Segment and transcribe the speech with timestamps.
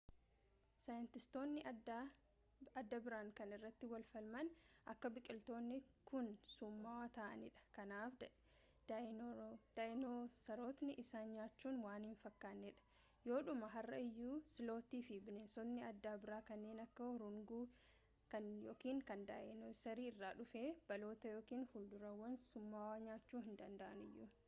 [0.85, 4.47] saayintistootni adda biraan kan irratti wal falmaan
[4.93, 5.75] akka biqilootni
[6.11, 8.13] kun summaawwa ta’aanidha kanaaf
[9.77, 16.41] daayinosarootni isaan nyaachun waan hin fakkannee dha yoodhumaa har’a iyyuu slotii fi bineensotni adda bira
[16.51, 17.63] kanneen akka urunguu
[18.33, 24.31] kan daayinosarri irraa dhufe baalota yookiin fudurawwan summaawwa nyaachuu danda’aniyyuu